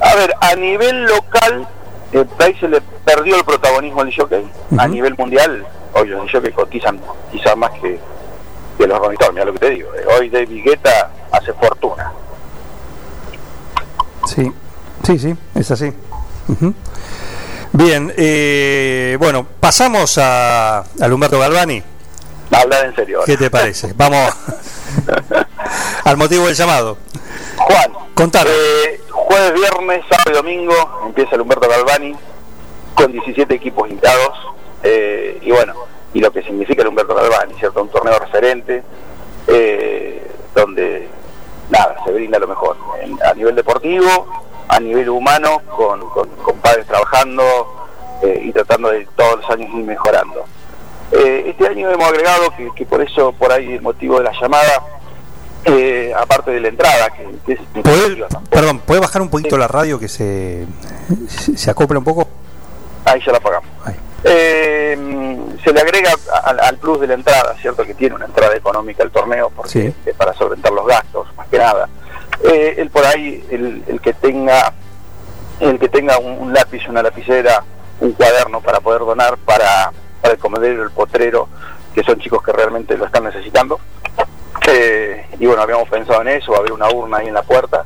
A 0.00 0.14
ver, 0.14 0.34
a 0.40 0.54
nivel 0.56 1.04
local, 1.04 1.66
eh, 2.12 2.24
ahí 2.38 2.54
se 2.58 2.68
le 2.68 2.80
perdió 3.04 3.36
el 3.36 3.44
protagonismo 3.44 4.00
al 4.02 4.14
jockey. 4.14 4.50
A 4.78 4.84
Ujú. 4.84 4.88
nivel 4.88 5.14
mundial, 5.16 5.64
hoy 5.94 6.08
los 6.08 6.30
jockeys 6.30 6.54
cotizan 6.54 7.00
quizás 7.32 7.56
más 7.56 7.70
que, 7.80 7.98
que 8.78 8.86
los 8.86 8.98
Stones, 9.12 9.32
mira 9.32 9.44
lo 9.44 9.52
que 9.52 9.58
te 9.58 9.70
digo. 9.70 9.94
eh. 9.94 10.04
Hoy 10.18 10.28
David 10.30 10.64
Guetta 10.64 11.10
hace 11.32 11.52
fortuna. 11.54 12.12
Sí, 14.26 14.52
sí, 15.04 15.18
sí, 15.18 15.34
es 15.54 15.70
así. 15.70 15.92
Bien, 17.72 18.12
eh, 18.16 19.16
bueno, 19.20 19.46
pasamos 19.60 20.18
a, 20.18 20.78
al 21.00 21.12
Humberto 21.12 21.38
Galvani. 21.38 21.82
Hablar 22.52 22.86
en 22.86 22.94
serio. 22.96 23.18
ahora. 23.18 23.26
¿Qué 23.26 23.36
te 23.36 23.48
parece? 23.50 23.92
Vamos 23.94 24.28
al 26.04 26.16
motivo 26.16 26.46
del 26.46 26.54
llamado. 26.56 26.98
Juan, 27.56 27.92
Contame. 28.14 28.50
Eh, 28.50 29.00
jueves, 29.30 29.54
viernes, 29.54 30.04
sábado 30.08 30.30
y 30.30 30.34
domingo 30.34 30.74
empieza 31.06 31.36
el 31.36 31.42
Humberto 31.42 31.68
Galvani 31.68 32.16
con 32.94 33.12
17 33.12 33.54
equipos 33.54 33.88
invitados 33.88 34.36
eh, 34.82 35.38
y 35.40 35.52
bueno, 35.52 35.72
y 36.12 36.20
lo 36.20 36.32
que 36.32 36.42
significa 36.42 36.82
el 36.82 36.88
Humberto 36.88 37.14
Galvani, 37.14 37.54
¿cierto? 37.54 37.80
Un 37.80 37.90
torneo 37.90 38.18
referente 38.18 38.82
eh, 39.46 40.28
donde 40.52 41.08
nada, 41.70 41.94
se 42.04 42.10
brinda 42.10 42.40
lo 42.40 42.48
mejor 42.48 42.76
a 43.24 43.32
nivel 43.34 43.54
deportivo, 43.54 44.26
a 44.66 44.80
nivel 44.80 45.08
humano, 45.08 45.62
con, 45.76 46.00
padres 46.60 46.86
trabajando 46.86 47.44
eh, 48.22 48.42
y 48.46 48.52
tratando 48.52 48.90
de 48.90 49.06
todos 49.14 49.42
los 49.42 49.50
años 49.50 49.68
ir 49.72 49.84
mejorando. 49.84 50.44
Este 51.12 51.68
año 51.68 51.88
hemos 51.90 52.08
agregado 52.08 52.50
que, 52.56 52.68
que 52.74 52.84
por 52.84 53.00
eso, 53.00 53.32
por 53.32 53.52
ahí 53.52 53.74
el 53.74 53.82
motivo 53.82 54.18
de 54.18 54.24
la 54.24 54.32
llamada, 54.40 54.82
eh, 55.64 56.12
aparte 56.16 56.50
de 56.52 56.60
la 56.60 56.68
entrada, 56.68 57.10
que, 57.10 57.28
que 57.46 57.52
es 57.54 57.60
¿Podés- 57.74 58.26
perdón, 58.50 58.78
¿puede 58.80 59.00
bajar 59.00 59.22
un 59.22 59.28
poquito 59.28 59.56
la 59.58 59.68
radio 59.68 59.98
que 59.98 60.08
se, 60.08 60.66
se, 61.28 61.70
acopla 61.70 61.98
un 61.98 62.04
poco? 62.04 62.28
Ahí 63.04 63.20
ya 63.24 63.32
la 63.32 63.40
pagamos. 63.40 63.68
Ahí. 63.84 63.94
Eh, 64.24 65.38
se 65.64 65.72
le 65.72 65.80
agrega 65.80 66.10
al, 66.44 66.60
al 66.60 66.76
plus 66.78 67.00
de 67.00 67.06
la 67.06 67.14
entrada, 67.14 67.54
¿cierto? 67.60 67.84
Que 67.84 67.94
tiene 67.94 68.14
una 68.16 68.26
entrada 68.26 68.54
económica 68.54 69.02
el 69.02 69.10
torneo, 69.10 69.50
porque 69.54 69.94
Sí. 70.04 70.10
para 70.16 70.34
solventar 70.34 70.72
los 70.72 70.86
gastos, 70.86 71.26
más 71.36 71.48
que 71.48 71.58
nada. 71.58 71.88
Eh, 72.44 72.74
el 72.78 72.90
por 72.90 73.04
ahí, 73.04 73.44
el, 73.50 73.82
el 73.86 74.00
que 74.00 74.12
tenga 74.14 74.72
el 75.60 75.78
que 75.78 75.88
tenga 75.90 76.18
un, 76.18 76.38
un 76.38 76.52
lápiz, 76.54 76.86
una 76.88 77.02
lapicera, 77.02 77.62
un 78.00 78.12
cuaderno 78.12 78.62
para 78.62 78.80
poder 78.80 79.00
donar 79.00 79.36
para, 79.38 79.92
para 80.22 80.32
el 80.34 80.40
comedero, 80.40 80.82
el 80.82 80.90
potrero, 80.90 81.48
que 81.94 82.02
son 82.02 82.18
chicos 82.18 82.42
que 82.42 82.52
realmente 82.52 82.96
lo 82.96 83.04
están 83.04 83.24
necesitando. 83.24 83.78
Y 85.38 85.46
bueno, 85.46 85.62
habíamos 85.62 85.88
pensado 85.88 86.22
en 86.22 86.28
eso, 86.28 86.54
haber 86.54 86.72
una 86.72 86.88
urna 86.90 87.18
ahí 87.18 87.28
en 87.28 87.34
la 87.34 87.42
puerta 87.42 87.84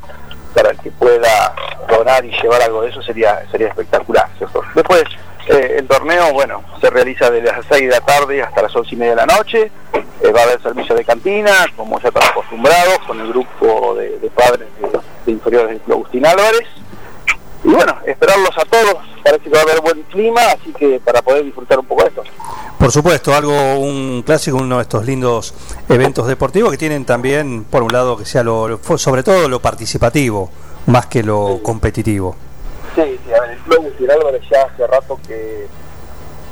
para 0.53 0.71
el 0.71 0.79
que 0.79 0.91
pueda 0.91 1.53
donar 1.89 2.23
y 2.25 2.31
llevar 2.41 2.61
algo 2.61 2.81
de 2.81 2.89
eso 2.89 3.01
sería 3.01 3.45
sería 3.51 3.67
espectacular. 3.67 4.27
Después, 4.73 5.03
eh, 5.47 5.75
el 5.79 5.87
torneo, 5.87 6.33
bueno, 6.33 6.63
se 6.81 6.89
realiza 6.89 7.29
desde 7.29 7.51
las 7.51 7.65
6 7.69 7.81
de 7.81 7.89
la 7.89 8.01
tarde 8.01 8.41
hasta 8.41 8.63
las 8.63 8.75
11 8.75 8.95
y 8.95 8.97
media 8.97 9.15
de 9.15 9.25
la 9.25 9.25
noche. 9.25 9.71
Eh, 9.93 10.31
va 10.31 10.41
a 10.41 10.43
haber 10.43 10.61
servicio 10.61 10.95
de 10.95 11.03
cantina, 11.03 11.51
como 11.75 11.99
ya 11.99 12.07
están 12.07 12.23
acostumbrados, 12.23 12.99
con 13.05 13.19
el 13.19 13.27
grupo 13.27 13.95
de, 13.95 14.17
de 14.19 14.29
padres 14.29 14.67
de, 14.79 14.99
de 15.25 15.31
inferiores 15.31 15.81
Club 15.85 15.97
Agustín 15.97 16.25
Álvarez. 16.25 16.67
Y 17.65 17.73
bueno, 17.73 17.97
esperarlos 18.05 18.51
a 18.57 18.65
todos. 18.65 18.95
Parece 19.23 19.43
que 19.45 19.49
va 19.49 19.59
a 19.59 19.63
haber 19.63 19.81
buen 19.81 20.03
clima, 20.03 20.41
así 20.53 20.71
que 20.77 20.99
para 21.03 21.21
poder 21.21 21.43
disfrutar 21.45 21.79
un 21.79 21.85
poco 21.85 22.03
de 22.03 22.09
esto. 22.09 22.23
Por 22.77 22.91
supuesto, 22.91 23.33
algo, 23.33 23.79
un 23.79 24.21
clásico, 24.23 24.57
uno 24.57 24.75
de 24.77 24.83
estos 24.83 25.03
lindos 25.05 25.53
eventos 25.89 26.27
deportivos 26.27 26.69
que 26.71 26.77
tienen 26.77 27.05
también, 27.05 27.63
por 27.63 27.81
un 27.81 27.91
lado, 27.91 28.17
que 28.17 28.25
sea 28.25 28.43
lo, 28.43 28.79
sobre 28.97 29.23
todo 29.23 29.49
lo 29.49 29.59
participativo, 29.61 30.51
más 30.85 31.07
que 31.07 31.23
lo 31.23 31.59
competitivo. 31.63 32.35
Sí, 32.93 33.01
sí, 33.25 33.33
a 33.33 33.41
ver, 33.41 33.51
el 33.51 33.57
Club 33.59 33.79
Agustín 33.81 34.11
Álvarez 34.11 34.41
ya 34.51 34.61
hace 34.71 34.85
rato 34.87 35.19
que, 35.27 35.67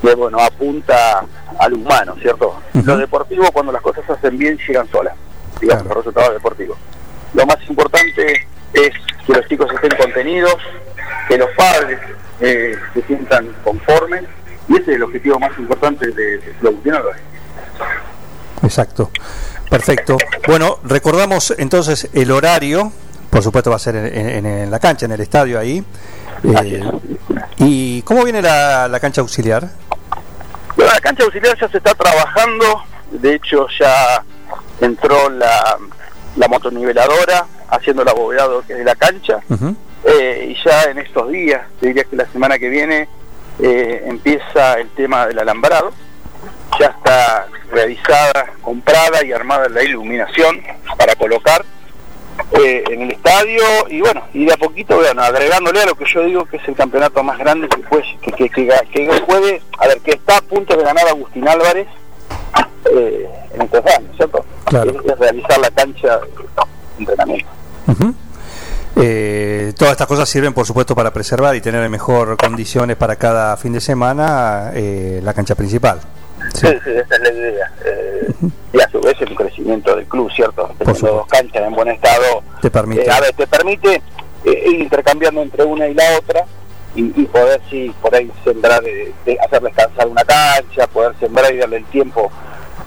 que, 0.02 0.16
bueno, 0.16 0.40
apunta 0.40 1.26
al 1.60 1.74
humano, 1.74 2.16
¿cierto? 2.22 2.56
Ujú. 2.74 2.86
Lo 2.86 2.98
deportivo, 2.98 3.46
cuando 3.54 3.72
las 3.72 3.82
cosas 3.84 4.04
se 4.08 4.14
hacen 4.14 4.38
bien, 4.38 4.58
llegan 4.68 4.90
solas, 4.90 5.14
digamos, 5.62 5.84
Claro. 5.84 5.96
los 5.96 6.06
resultados 6.06 6.34
deportivos. 6.34 6.78
Lo 7.36 7.46
más 7.46 7.58
importante 7.70 8.48
es 8.74 8.92
que 9.28 9.34
los 9.34 9.48
chicos 9.48 9.72
estén 9.74 9.96
contenidos, 9.98 10.56
que 11.34 11.40
los 11.40 11.50
padres 11.58 12.00
eh, 12.42 12.76
se 12.94 13.02
sientan 13.04 13.48
conformes, 13.64 14.24
y 14.70 14.74
ese 14.74 14.92
es 14.92 14.96
el 14.98 15.04
objetivo 15.04 15.40
más 15.40 15.58
importante 15.58 16.08
de- 16.12 16.40
Agustín 16.64 16.94
Álvarez. 16.94 17.22
Exacto. 18.62 19.10
Perfecto. 19.70 20.18
Bueno, 20.48 20.78
recordamos 20.84 21.56
entonces 21.58 22.08
el 22.14 22.30
horario, 22.30 22.92
por 23.32 23.42
supuesto 23.42 23.72
va 23.72 23.78
a 23.78 23.80
ser 23.80 23.96
en, 23.96 24.06
en- 24.30 24.46
en 24.46 24.70
la 24.72 24.80
cancha, 24.80 25.06
en 25.08 25.14
el 25.14 25.22
estadio 25.22 25.58
ahí. 25.60 25.84
Eh, 26.44 26.84
¿Y 27.58 28.04
cómo 28.04 28.24
viene 28.24 28.42
la, 28.42 28.88
la 28.88 29.00
cancha 29.00 29.22
auxiliar? 29.22 29.68
Bueno, 30.76 30.92
la 30.94 31.00
cancha 31.02 31.24
auxiliar 31.24 31.58
ya 31.60 31.68
se 31.68 31.78
está 31.78 31.96
trabajando, 31.96 32.84
de 33.12 33.34
hecho 33.36 33.66
ya 33.80 34.24
entró 34.82 35.30
la, 35.32 35.78
la 36.36 36.48
motoniveladora, 36.48 37.46
haciendo 37.70 38.04
el 38.04 38.10
abovedado 38.10 38.62
que 38.68 38.74
es 38.74 38.80
de 38.80 38.86
la 38.86 38.96
cancha. 38.96 39.40
Eh, 40.06 40.48
y 40.50 40.64
ya 40.64 40.84
en 40.84 41.00
estos 41.00 41.32
días, 41.32 41.62
te 41.80 41.88
diría 41.88 42.04
que 42.04 42.16
la 42.16 42.26
semana 42.26 42.60
que 42.60 42.70
viene, 42.70 43.08
eh, 43.60 44.04
empieza 44.06 44.76
el 44.76 44.90
tema 44.90 45.28
del 45.28 45.40
alambrado. 45.40 45.92
Ya 46.80 46.88
está 46.88 47.48
realizada, 47.72 48.54
comprada 48.62 49.24
y 49.24 49.32
armada 49.32 49.70
la 49.70 49.84
iluminación 49.84 50.62
para 50.98 51.16
colocar 51.16 51.64
eh, 52.60 52.84
en 52.90 53.04
el 53.04 53.12
estadio 53.12 53.64
y 53.90 54.02
bueno, 54.02 54.24
y 54.34 54.46
de 54.46 54.54
a 54.54 54.58
poquito, 54.58 54.96
bueno, 54.96 55.22
agregándole 55.22 55.82
a 55.82 55.86
lo 55.86 55.96
que 55.96 56.06
yo 56.06 56.24
digo 56.24 56.46
que 56.46 56.58
es 56.58 56.68
el 56.68 56.76
campeonato 56.76 57.24
más 57.24 57.38
grande 57.38 57.68
que, 57.68 57.78
puede, 57.78 58.04
que, 58.22 58.50
que, 58.50 59.22
puede, 59.28 59.62
a 59.80 59.88
ver, 59.88 60.00
que 60.00 60.12
está 60.12 60.38
a 60.38 60.42
punto 60.42 60.76
de 60.76 60.84
ganar 60.84 61.08
Agustín 61.08 61.48
Álvarez 61.48 61.88
eh, 62.92 63.30
en 63.54 63.62
estos 63.62 63.86
años, 63.86 64.16
¿cierto? 64.16 64.46
Claro. 64.66 64.92
Es, 65.06 65.20
realizar 65.20 65.60
la 65.60 65.72
cancha 65.72 66.18
de 66.18 66.28
entrenamiento. 67.00 67.50
Eh, 68.96 69.74
todas 69.78 69.94
estas 69.94 70.08
cosas 70.08 70.30
sirven, 70.30 70.54
por 70.54 70.66
supuesto, 70.66 70.96
para 70.96 71.12
preservar 71.12 71.56
y 71.56 71.62
tener 71.62 71.84
en 71.84 71.92
mejor 71.92 72.38
condiciones 72.38 72.96
para 72.96 73.16
cada 73.16 73.58
fin 73.58 73.74
de 73.74 73.82
semana 73.82 74.72
eh, 74.74 75.20
la 75.24 75.34
cancha 75.34 75.56
principal. 75.56 76.00
Sí. 76.54 76.68
sí, 76.84 76.92
esa 76.92 77.16
es 77.16 77.22
la 77.22 77.34
idea. 77.34 77.72
Eh, 77.86 78.34
y 78.74 78.82
a 78.82 78.90
su 78.90 79.00
vez 79.02 79.16
el 79.22 79.34
crecimiento 79.36 79.96
del 79.96 80.06
club, 80.06 80.32
¿cierto? 80.32 80.70
Teniendo 80.78 81.08
dos 81.08 81.28
canchas 81.28 81.64
en 81.64 81.74
buen 81.74 81.88
estado. 81.88 82.44
Te 82.62 82.70
permite. 82.70 83.10
a 83.10 83.20
ver, 83.20 83.34
te 83.34 83.48
permite 83.48 84.02
ir 84.46 84.82
intercambiando 84.82 85.42
entre 85.42 85.64
una 85.64 85.88
y 85.88 85.94
la 85.94 86.04
otra 86.18 86.46
y, 86.96 87.26
poder, 87.26 87.60
sí, 87.70 87.92
por 88.02 88.14
ahí 88.14 88.32
sembrar, 88.44 88.84
de, 88.84 89.38
hacer 89.44 89.62
descansar 89.62 90.08
una 90.08 90.24
cancha, 90.24 90.86
poder 90.88 91.16
sembrar 91.20 91.52
y 91.54 91.58
darle 91.58 91.78
el 91.78 91.86
tiempo 91.86 92.32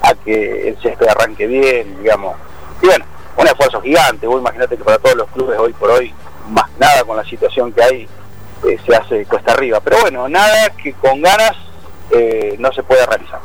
a 0.03 0.15
que 0.15 0.69
el 0.69 0.81
césped 0.81 1.09
arranque 1.09 1.47
bien, 1.47 1.97
digamos. 2.03 2.37
Y 2.83 2.87
bueno, 2.87 3.05
un 3.37 3.47
esfuerzo 3.47 3.81
gigante. 3.81 4.27
Vos 4.27 4.41
imagínate 4.41 4.77
que 4.77 4.85
para 4.85 4.99
todos 4.99 5.17
los 5.17 5.29
clubes 5.31 5.59
hoy 5.59 5.73
por 5.73 5.91
hoy, 5.91 6.15
más 6.49 6.71
nada 6.79 7.05
con 7.05 7.17
la 7.17 7.25
situación 7.25 7.73
que 7.73 7.83
hay, 7.83 8.09
eh, 8.69 8.79
se 8.85 8.95
hace 8.95 9.25
cuesta 9.27 9.53
arriba. 9.53 9.81
Pero 9.81 10.01
bueno, 10.01 10.29
nada 10.29 10.71
que 10.71 10.93
con 10.95 11.21
ganas 11.23 11.57
eh, 12.11 12.57
no 12.59 12.73
se 12.73 12.83
pueda 12.83 13.07
realizar. 13.07 13.41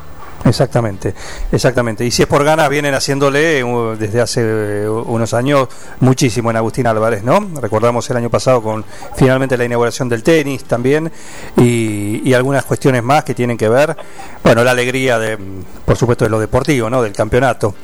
Exactamente, 0.45 1.13
exactamente. 1.51 2.05
Y 2.05 2.11
si 2.11 2.23
es 2.23 2.27
por 2.27 2.43
ganas, 2.43 2.69
vienen 2.69 2.93
haciéndole 2.93 3.63
uh, 3.63 3.95
desde 3.95 4.21
hace 4.21 4.89
uh, 4.89 5.01
unos 5.07 5.33
años 5.33 5.67
muchísimo 5.99 6.49
en 6.49 6.57
Agustín 6.57 6.87
Álvarez, 6.87 7.23
¿no? 7.23 7.47
Recordamos 7.61 8.09
el 8.09 8.17
año 8.17 8.29
pasado 8.29 8.61
con 8.61 8.83
finalmente 9.15 9.57
la 9.57 9.65
inauguración 9.65 10.09
del 10.09 10.23
tenis 10.23 10.63
también 10.63 11.11
y, 11.57 12.27
y 12.27 12.33
algunas 12.33 12.65
cuestiones 12.65 13.03
más 13.03 13.23
que 13.23 13.35
tienen 13.35 13.57
que 13.57 13.69
ver, 13.69 13.95
bueno, 14.43 14.63
la 14.63 14.71
alegría 14.71 15.19
de, 15.19 15.37
por 15.85 15.95
supuesto, 15.95 16.25
de 16.25 16.31
lo 16.31 16.39
deportivo, 16.39 16.89
¿no? 16.89 17.01
Del 17.03 17.13
campeonato. 17.13 17.75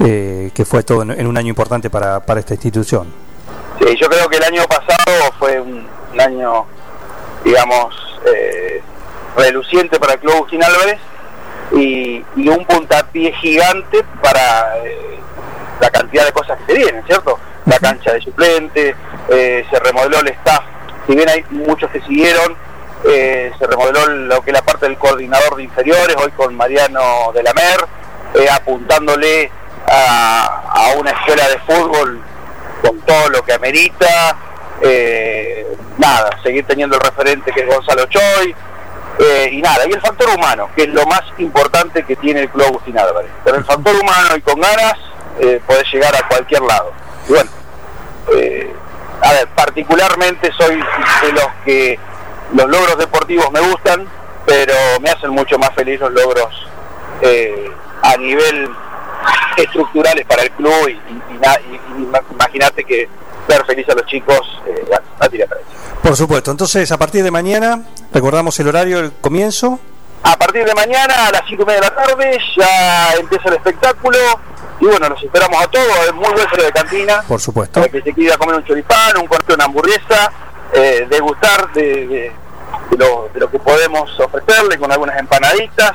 Eh, 0.00 0.52
que 0.54 0.64
fue 0.64 0.84
todo 0.84 1.02
en, 1.02 1.26
un 1.26 1.36
año 1.36 1.48
importante 1.48 1.90
para, 1.90 2.20
para 2.20 2.38
esta 2.38 2.54
institución. 2.54 3.12
Sí, 3.80 3.96
yo 4.00 4.08
creo 4.08 4.28
que 4.28 4.36
el 4.36 4.44
año 4.44 4.62
pasado 4.68 5.32
fue 5.40 5.60
un, 5.60 5.88
año, 6.20 6.66
digamos, 7.44 7.94
eh, 8.32 8.80
reluciente 9.36 9.98
para 9.98 10.14
el 10.14 10.20
Club 10.20 10.34
Agustín 10.34 10.62
Álvarez 10.62 11.00
y, 11.72 12.24
un 12.36 12.64
puntapié 12.64 13.32
gigante 13.34 14.04
para 14.22 14.78
eh, 14.84 15.18
la 15.80 15.90
cantidad 15.90 16.24
de 16.26 16.32
cosas 16.32 16.58
que 16.58 16.72
se 16.72 16.78
vienen, 16.78 17.04
¿cierto? 17.06 17.38
La 17.66 17.78
cancha 17.78 18.12
de 18.12 18.20
suplente, 18.20 18.94
se 19.28 19.78
remodeló 19.80 20.20
el 20.20 20.28
staff, 20.28 20.64
si 21.06 21.14
bien 21.14 21.28
hay 21.28 21.44
muchos 21.50 21.90
que 21.90 22.00
siguieron, 22.00 22.56
se 23.02 23.66
remodeló 23.66 24.06
lo 24.06 24.40
que 24.40 24.50
es 24.50 24.54
la 24.54 24.62
parte 24.62 24.86
del 24.86 24.96
coordinador 24.96 25.56
de 25.56 25.64
inferiores, 25.64 26.16
hoy 26.16 26.30
con 26.32 26.56
Mariano 26.56 27.30
de 27.34 27.42
la 27.42 27.52
Mer, 27.52 28.48
apuntándole 28.50 29.50
a, 29.90 30.94
una 30.98 31.10
escuela 31.10 31.48
de 31.48 31.58
fútbol 31.60 32.20
con 32.82 33.00
todo 33.00 33.28
lo 33.30 33.42
que 33.42 33.52
amerita. 33.52 34.36
Eh, 34.80 35.66
nada, 35.98 36.30
seguir 36.42 36.64
teniendo 36.66 36.96
el 36.96 37.02
referente 37.02 37.50
que 37.52 37.60
es 37.60 37.66
Gonzalo 37.66 38.06
Choi. 38.06 38.54
Eh, 39.18 39.50
y 39.52 39.60
nada, 39.60 39.84
y 39.88 39.92
el 39.92 40.00
factor 40.00 40.28
humano, 40.30 40.68
que 40.76 40.82
es 40.82 40.88
lo 40.90 41.04
más 41.06 41.22
importante 41.38 42.04
que 42.04 42.14
tiene 42.16 42.42
el 42.42 42.48
Club 42.50 42.66
Agustín 42.66 42.98
Álvarez. 42.98 43.30
Pero 43.44 43.56
el 43.56 43.64
factor 43.64 43.94
humano 43.96 44.36
y 44.36 44.40
con 44.42 44.60
ganas 44.60 44.94
eh, 45.40 45.60
podés 45.66 45.92
llegar 45.92 46.14
a 46.14 46.28
cualquier 46.28 46.62
lado. 46.62 46.92
Y 47.28 47.32
bueno, 47.32 47.50
eh, 48.34 48.72
a 49.20 49.32
ver, 49.32 49.48
particularmente 49.48 50.52
soy 50.56 50.76
de 50.76 51.32
los 51.32 51.48
que 51.64 51.98
los 52.54 52.68
logros 52.68 52.96
deportivos 52.96 53.50
me 53.50 53.60
gustan, 53.60 54.06
pero 54.46 54.74
me 55.00 55.10
hacen 55.10 55.30
mucho 55.30 55.58
más 55.58 55.70
feliz 55.74 55.98
los 56.00 56.12
logros 56.12 56.68
a 58.02 58.16
nivel 58.16 58.70
estructurales 59.56 60.24
para 60.26 60.42
el 60.42 60.50
club 60.52 60.88
y, 60.88 60.92
y, 60.92 62.10
imagínate 62.30 62.84
que 62.84 63.08
ver 63.48 63.64
feliz 63.64 63.88
a 63.88 63.94
los 63.94 64.06
chicos 64.06 64.40
eh, 64.66 64.84
a 65.18 65.28
tirar 65.28 65.48
Por 66.02 66.16
supuesto, 66.16 66.50
entonces 66.50 66.90
a 66.92 66.98
partir 66.98 67.24
de 67.24 67.30
mañana, 67.30 67.82
recordamos 68.12 68.58
el 68.60 68.68
horario, 68.68 69.00
el 69.00 69.12
comienzo. 69.12 69.80
A 70.22 70.36
partir 70.36 70.64
de 70.64 70.74
mañana 70.74 71.26
a 71.26 71.32
las 71.32 71.42
5 71.48 71.62
y 71.62 71.66
media 71.66 71.80
de 71.80 71.86
la 71.86 71.94
tarde 71.94 72.38
ya 72.56 73.14
empieza 73.18 73.48
el 73.48 73.54
espectáculo 73.54 74.18
y 74.80 74.86
bueno, 74.86 75.08
los 75.08 75.22
esperamos 75.22 75.62
a 75.62 75.66
todos, 75.68 76.06
es 76.06 76.14
muy 76.14 76.30
buen 76.32 76.46
de 76.56 76.72
cantina. 76.72 77.22
Por 77.26 77.40
supuesto. 77.40 77.80
Para 77.80 77.90
que 77.90 78.02
se 78.02 78.12
quiera 78.12 78.36
comer 78.36 78.56
un 78.56 78.64
choripán, 78.64 79.16
un 79.18 79.26
corte, 79.26 79.54
una 79.54 79.64
hamburguesa, 79.64 80.30
eh, 80.72 81.06
degustar 81.08 81.72
de, 81.72 82.06
de, 82.06 82.96
lo, 82.96 83.30
de 83.32 83.40
lo 83.40 83.50
que 83.50 83.58
podemos 83.58 84.08
ofrecerle 84.20 84.78
con 84.78 84.92
algunas 84.92 85.18
empanaditas 85.18 85.94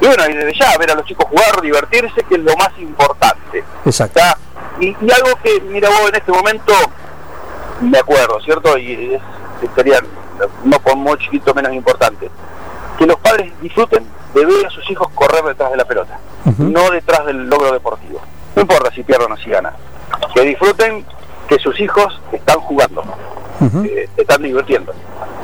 y 0.00 0.06
bueno, 0.06 0.24
y 0.28 0.34
desde 0.34 0.58
ya 0.58 0.76
ver 0.78 0.90
a 0.90 0.94
los 0.94 1.06
chicos 1.06 1.26
jugar, 1.28 1.60
divertirse, 1.60 2.24
que 2.28 2.34
es 2.34 2.40
lo 2.40 2.56
más 2.56 2.70
importante. 2.78 3.62
Exacto. 3.84 4.20
Y, 4.82 4.96
algo 5.12 5.38
que, 5.44 5.60
mira 5.60 5.88
vos, 5.88 6.08
en 6.08 6.16
este 6.16 6.32
momento, 6.32 6.72
me 7.80 7.98
acuerdo, 7.98 8.40
¿cierto? 8.40 8.76
Y 8.76 9.16
sería, 9.76 10.00
no 10.64 10.78
por 10.80 10.96
muy 10.96 11.16
chiquito, 11.18 11.54
menos 11.54 11.72
importante, 11.72 12.28
que 12.98 13.06
los 13.06 13.16
padres 13.20 13.52
disfruten 13.60 14.04
de 14.34 14.44
ver 14.44 14.66
a 14.66 14.70
sus 14.70 14.90
hijos 14.90 15.08
correr 15.14 15.44
detrás 15.44 15.70
de 15.70 15.76
la 15.76 15.84
pelota, 15.84 16.18
no 16.58 16.90
detrás 16.90 17.26
del 17.26 17.48
logro 17.48 17.72
deportivo. 17.72 18.20
No 18.56 18.62
importa 18.62 18.90
si 18.92 19.04
pierden 19.04 19.30
o 19.30 19.36
si 19.36 19.50
ganan. 19.50 19.72
Que 20.34 20.42
disfruten 20.42 21.04
que 21.48 21.58
sus 21.60 21.78
hijos 21.78 22.20
están 22.32 22.58
jugando, 22.60 23.04
eh, 23.84 24.08
están 24.16 24.42
divirtiendo. 24.42 24.92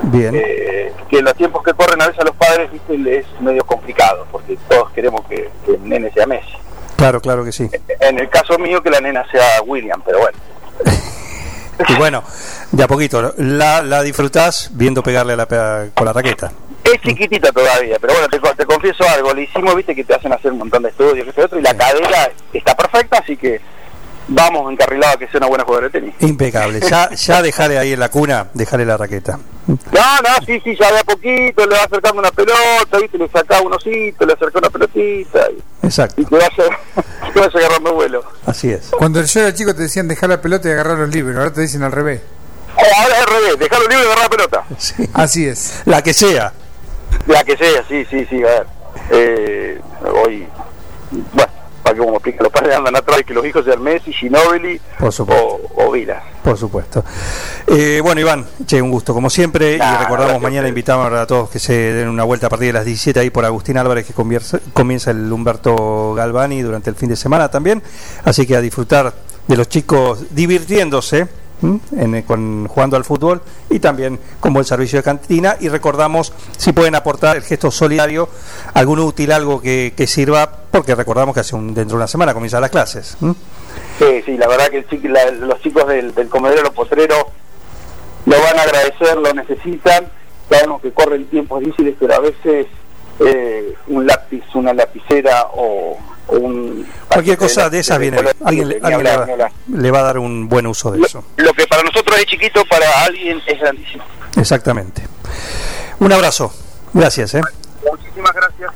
Bien. 0.03 0.35
Eh, 0.35 0.93
que 1.09 1.19
en 1.19 1.25
los 1.25 1.35
tiempos 1.35 1.63
que 1.63 1.75
corren 1.75 2.03
a 2.03 2.07
veces 2.07 2.21
a 2.21 2.25
los 2.25 2.35
padres 2.35 2.71
¿viste? 2.73 3.19
es 3.19 3.27
medio 3.41 3.65
complicado, 3.65 4.27
porque 4.33 4.59
todos 4.69 4.91
queremos 4.91 5.25
que, 5.27 5.49
el 5.69 5.89
nene 5.89 6.11
sea 6.11 6.27
Messi. 6.27 6.57
Claro, 6.99 7.21
claro 7.21 7.45
que 7.45 7.53
sí. 7.53 7.71
En 8.01 8.19
el 8.19 8.29
caso 8.29 8.59
mío 8.59 8.83
que 8.83 8.91
la 8.91 9.01
nena 9.01 9.25
sea 9.31 9.63
William, 9.65 10.03
pero 10.05 10.19
bueno. 10.19 10.37
y 11.89 11.95
bueno, 11.95 12.25
de 12.73 12.83
a 12.83 12.89
poquito, 12.89 13.35
la, 13.37 13.83
la 13.83 14.03
disfrutás 14.03 14.71
viendo 14.73 15.01
pegarle 15.01 15.37
la, 15.37 15.47
con 15.95 16.05
la 16.05 16.13
raqueta. 16.13 16.51
Es 16.83 17.01
chiquitita 17.01 17.53
todavía, 17.53 17.99
pero 18.01 18.15
bueno, 18.15 18.29
te, 18.29 18.41
te, 18.41 18.67
confieso 18.67 19.05
algo, 19.09 19.33
le 19.33 19.43
hicimos, 19.43 19.77
viste, 19.77 19.95
que 19.95 20.03
te 20.03 20.13
hacen 20.13 20.33
hacer 20.33 20.51
un 20.51 20.59
montón 20.59 20.83
de 20.83 20.89
estudios, 20.89 21.29
otro, 21.39 21.61
y 21.61 21.63
la 21.63 21.77
cadera 21.77 22.33
está 22.53 22.75
perfecta, 22.75 23.19
así 23.19 23.37
que 23.37 23.61
vamos 24.29 24.71
encarrilados 24.73 25.17
a 25.17 25.19
que 25.19 25.27
sea 25.29 25.39
una 25.39 25.47
buena 25.49 25.65
jugadora 25.65 25.89
de 25.89 26.01
tenis. 26.01 26.15
Impecable. 26.21 26.81
Ya, 26.81 27.11
ya 27.15 27.43
dejaré 27.43 27.79
ahí 27.79 27.93
en 27.93 28.01
la 28.01 28.11
cuna, 28.11 28.49
dejaré 28.55 28.85
la 28.85 28.97
raqueta. 28.97 29.39
No, 29.67 29.77
no, 29.77 30.47
sí, 30.47 30.61
sí, 30.65 30.75
ya 30.79 30.91
de 30.93 31.01
a 31.01 31.05
poquito 31.05 31.67
le 31.67 31.77
va 31.77 31.83
acercando 31.83 32.21
una 32.21 32.31
pelota, 32.31 32.99
¿viste? 33.01 33.19
le 33.19 33.29
saca 33.29 33.61
un 33.61 33.75
osito, 33.75 34.25
le 34.25 34.33
acerca 34.33 34.59
una 34.59 34.71
pelotita. 34.71 35.41
Y, 35.51 35.87
Exacto. 35.87 36.23
Y 36.23 36.25
te 36.25 36.37
vaya, 36.37 36.79
te 37.35 37.41
vaya 37.41 37.59
agarrando 37.59 37.95
vuelo. 37.95 38.25
Así 38.47 38.71
es. 38.71 38.91
Cuando 38.91 39.23
yo 39.23 39.41
era 39.41 39.53
chico 39.55 39.75
te 39.75 39.83
decían 39.83 40.09
dejar 40.09 40.31
la 40.31 40.41
pelota 40.41 40.69
y 40.69 40.73
agarrar 40.73 40.99
los 40.99 41.11
libros, 41.11 41.37
ahora 41.37 41.53
te 41.53 41.61
dicen 41.61 41.83
al 41.83 41.93
revés. 41.93 42.23
Oh, 42.77 43.03
ahora 43.03 43.15
es 43.15 43.21
al 43.21 43.27
revés, 43.27 43.59
dejar 43.59 43.79
los 43.81 43.89
libros 43.89 44.07
y 44.07 44.11
agarrar 44.11 44.25
la 44.25 44.37
pelota. 44.37 44.65
Sí. 44.79 45.11
Así 45.13 45.47
es. 45.47 45.83
La 45.85 46.03
que 46.03 46.15
sea. 46.15 46.53
La 47.27 47.45
que 47.45 47.57
sea, 47.57 47.85
sí, 47.89 48.07
sí, 48.11 48.27
sí, 48.31 48.43
a 48.43 48.47
ver. 48.47 48.67
Eh, 49.11 49.81
hoy, 50.25 50.47
bueno, 51.11 51.53
que 51.93 51.99
como 51.99 52.15
explica, 52.15 52.43
los 52.43 52.53
padres 52.53 52.77
andan 52.77 52.97
atrás 52.97 53.23
que 53.27 53.35
los 53.35 53.45
hijos 53.45 53.65
sean 53.65 53.83
Messi, 53.83 54.13
Ginobili 54.13 54.81
o, 55.01 55.61
o 55.77 55.91
Vila. 55.91 56.23
Por 56.43 56.57
supuesto. 56.57 57.05
Eh, 57.67 58.01
bueno, 58.03 58.21
Iván, 58.21 58.47
che, 58.67 58.81
un 58.81 58.91
gusto 58.91 59.13
como 59.13 59.29
siempre. 59.29 59.77
y 59.77 59.97
recordamos, 60.01 60.41
mañana 60.41 60.69
invitamos 60.69 61.13
a 61.13 61.27
todos 61.27 61.51
que 61.51 61.59
se 61.59 61.73
den 61.73 62.09
una 62.09 62.25
vuelta 62.25 62.47
a 62.47 62.51
partir 62.51 62.69
de 62.69 62.73
las 62.75 62.85
17 62.85 63.21
ahí 63.21 63.31
por 63.31 63.45
Agustín 63.45 63.77
Álvarez, 63.77 64.07
que 64.07 64.13
comienza 64.15 65.11
el 65.11 65.33
Humberto 65.33 66.15
Galvani 66.15 66.63
durante 66.63 66.91
el 66.91 66.97
fin 66.97 67.09
de 67.09 67.17
semana 67.17 67.51
también. 67.51 67.83
Así 68.25 68.47
que 68.47 68.57
a 68.57 68.61
disfrutar 68.61 69.13
de 69.47 69.57
los 69.57 69.69
chicos 69.69 70.35
divirtiéndose 70.35 71.29
en, 71.63 72.23
con, 72.23 72.67
jugando 72.69 72.97
al 72.97 73.05
fútbol 73.05 73.43
y 73.71 73.79
también 73.79 74.19
con 74.41 74.53
buen 74.53 74.65
servicio 74.65 74.99
de 74.99 75.03
cantina. 75.03 75.57
Y 75.61 75.69
recordamos 75.69 76.33
si 76.57 76.73
pueden 76.73 76.95
aportar 76.95 77.37
el 77.37 77.43
gesto 77.43 77.71
solidario, 77.71 78.29
algún 78.75 78.99
útil, 79.01 79.33
algo 79.33 79.61
que, 79.61 79.93
sirva, 80.07 80.51
porque 80.71 80.95
recordamos 80.95 81.35
que 81.35 81.41
hace 81.41 81.55
un, 81.55 81.75
dentro 81.75 81.97
de 81.97 82.03
una 82.03 82.07
semana 82.07 82.35
comienzan 82.35 82.61
las 82.61 82.71
clases. 82.71 83.17
Sí, 83.99 84.23
sí, 84.25 84.37
la 84.37 84.49
verdad 84.49 84.69
que 84.69 84.85
los 85.41 85.61
chicos 85.61 85.87
del, 85.89 86.15
del 86.15 86.29
comedero 86.29 86.63
Los 86.63 86.89
lo 88.27 88.43
van 88.43 88.59
a 88.59 88.63
agradecer, 88.63 89.17
lo 89.17 89.33
necesitan. 89.33 90.07
Sabemos 90.49 90.81
que 90.83 90.93
corren 90.93 91.27
tiempos 91.27 91.61
difíciles, 91.61 91.95
pero 91.99 92.15
a 92.15 92.21
veces 92.21 92.67
eh, 93.21 93.75
un 93.89 94.07
lápiz, 94.07 94.43
una 94.55 94.73
lapicera 94.73 95.49
o 95.53 95.99
un 96.29 96.87
cualquier 97.09 97.39
cosa 97.39 97.71
de 97.71 97.81
esas 97.81 97.99
viene 97.99 98.19
alguien, 98.45 98.69
le, 98.69 99.91
va, 99.91 100.01
a 100.01 100.03
dar 100.03 100.19
un 100.19 100.49
buen 100.49 100.67
uso 100.67 100.91
de 100.91 101.01
eso. 101.01 101.25
lo 101.37 101.53
que 101.53 101.67
para 101.67 101.83
nosotros 101.83 102.19
es 102.19 102.27
chiquito 102.27 102.65
para 102.67 103.05
alguien 103.05 103.41
es 103.47 103.59
grandísimo. 103.59 104.05
Exactamente. 104.37 105.03
Un 106.01 106.13
abrazo. 106.13 106.53
Gracias 106.93 107.35
¿eh? 107.35 107.43
muchísimas 107.91 108.33
gracias. 108.33 108.71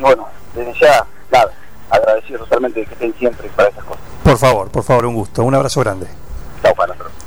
Bueno 0.00 0.28
desde 0.54 0.74
ya 0.80 1.06
nada 1.30 1.52
agradecido 1.90 2.40
totalmente 2.40 2.84
que 2.84 2.92
estén 2.92 3.14
siempre 3.18 3.48
para 3.56 3.68
esas 3.68 3.84
cosas. 3.84 4.02
Por 4.22 4.38
favor 4.38 4.70
por 4.70 4.84
favor 4.84 5.06
un 5.06 5.14
gusto. 5.14 5.42
Un 5.42 5.54
abrazo 5.54 5.80
grande. 5.80 6.06
Chao 6.62 6.74
para 6.74 6.94
nosotros 6.94 7.21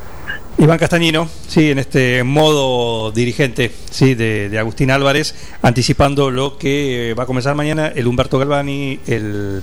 Iván 0.58 0.78
Castañino, 0.78 1.28
sí, 1.48 1.72
en 1.72 1.80
este 1.80 2.24
modo 2.24 3.12
dirigente 3.12 3.72
sí, 3.92 4.16
de, 4.16 4.58
Agustín 4.58 4.90
Álvarez, 4.90 5.36
anticipando 5.62 6.32
lo 6.32 6.58
que 6.58 7.14
va 7.18 7.24
a 7.24 7.26
comenzar 7.26 7.56
mañana 7.56 7.88
el 7.94 8.08
Humberto 8.08 8.40
Galvani, 8.40 9.00
el, 9.06 9.62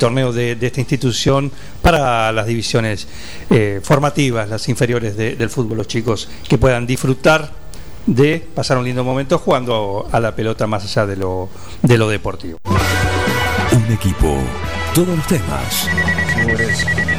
torneo 0.00 0.32
de, 0.32 0.58
esta 0.60 0.80
institución 0.80 1.52
para 1.80 2.32
las 2.32 2.46
divisiones 2.46 3.06
eh, 3.50 3.80
formativas, 3.84 4.48
las 4.48 4.68
inferiores 4.68 5.16
del 5.16 5.48
fútbol, 5.48 5.78
los 5.78 5.86
chicos 5.86 6.28
que 6.48 6.58
puedan 6.58 6.88
disfrutar 6.88 7.52
de 8.06 8.44
pasar 8.54 8.78
un 8.78 8.84
lindo 8.84 9.04
momento 9.04 9.38
jugando 9.38 10.08
a 10.10 10.18
la 10.18 10.34
pelota 10.34 10.66
más 10.66 10.82
allá 10.84 11.06
de 11.06 11.16
lo, 11.16 11.50
de 11.82 11.98
lo 11.98 12.08
deportivo. 12.08 12.58
Un 13.72 13.92
equipo, 13.92 14.36
todos 14.92 15.16
los 15.16 15.26
temas. 15.28 15.88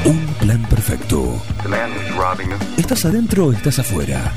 Un 0.05 0.22
plan 0.43 0.61
perfecto. 0.63 1.41
¿Estás 2.77 3.05
adentro 3.05 3.47
o 3.47 3.53
estás 3.53 3.79
afuera? 3.79 4.33